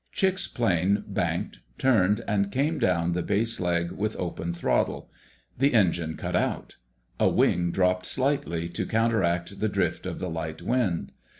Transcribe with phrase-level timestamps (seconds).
[0.11, 5.11] Chick's plane banked, turned, and came down the base leg with open throttle.
[5.59, 6.77] The engine cut out.
[7.19, 11.11] A wing dropped slightly, to counteract the drift of the light wind.